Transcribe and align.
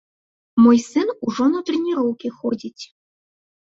Мой 0.63 0.79
сын 0.89 1.09
ужо 1.29 1.45
на 1.53 1.59
трэніроўкі 1.71 2.27
ходзіць. 2.43 2.83